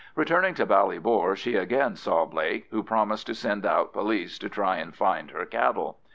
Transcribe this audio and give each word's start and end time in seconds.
Returning 0.15 0.55
to 0.55 0.65
Ballybor, 0.65 1.35
she 1.37 1.55
again 1.55 1.95
saw 1.95 2.25
Blake, 2.25 2.65
who 2.71 2.81
promised 2.81 3.27
to 3.27 3.35
send 3.35 3.67
out 3.67 3.93
police 3.93 4.39
to 4.39 4.49
try 4.49 4.77
and 4.77 4.95
find 4.95 5.29
her 5.29 5.45
cattle. 5.45 5.99